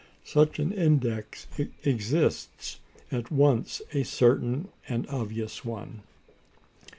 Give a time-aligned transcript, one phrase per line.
[0.23, 1.45] Such an index
[1.83, 2.79] exists,
[3.11, 6.01] at once a certain and an obvious one.